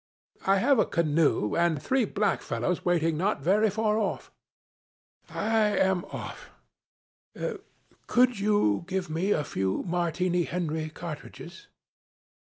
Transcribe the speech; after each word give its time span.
'I 0.47 0.57
have 0.57 0.79
a 0.79 0.85
canoe 0.87 1.55
and 1.55 1.79
three 1.79 2.05
black 2.05 2.41
fellows 2.41 2.83
waiting 2.83 3.17
not 3.17 3.41
very 3.43 3.69
far. 3.69 4.19
I 5.29 5.77
am 5.77 6.05
off. 6.05 6.49
Could 8.07 8.39
you 8.39 8.83
give 8.87 9.11
me 9.11 9.29
a 9.29 9.43
few 9.43 9.83
Martini 9.83 10.45
Henry 10.45 10.89
cartridges?' 10.89 11.67